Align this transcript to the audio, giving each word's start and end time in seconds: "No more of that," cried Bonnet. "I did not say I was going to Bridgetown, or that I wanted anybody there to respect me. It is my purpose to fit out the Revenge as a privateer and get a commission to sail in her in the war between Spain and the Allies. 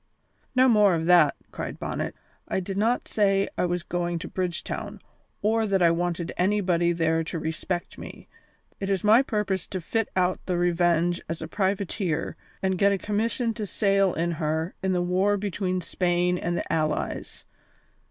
"No 0.55 0.67
more 0.67 0.95
of 0.95 1.05
that," 1.05 1.35
cried 1.51 1.77
Bonnet. 1.77 2.15
"I 2.47 2.59
did 2.59 2.75
not 2.75 3.07
say 3.07 3.47
I 3.55 3.65
was 3.65 3.83
going 3.83 4.17
to 4.17 4.27
Bridgetown, 4.27 4.99
or 5.43 5.67
that 5.67 5.83
I 5.83 5.91
wanted 5.91 6.33
anybody 6.37 6.91
there 6.91 7.23
to 7.25 7.37
respect 7.37 7.99
me. 7.99 8.27
It 8.79 8.89
is 8.89 9.03
my 9.03 9.21
purpose 9.21 9.67
to 9.67 9.79
fit 9.79 10.09
out 10.15 10.43
the 10.47 10.57
Revenge 10.57 11.21
as 11.29 11.39
a 11.43 11.47
privateer 11.47 12.35
and 12.63 12.79
get 12.79 12.91
a 12.91 12.97
commission 12.97 13.53
to 13.53 13.67
sail 13.67 14.15
in 14.15 14.31
her 14.31 14.73
in 14.81 14.93
the 14.93 15.03
war 15.03 15.37
between 15.37 15.81
Spain 15.81 16.35
and 16.39 16.57
the 16.57 16.73
Allies. 16.73 17.45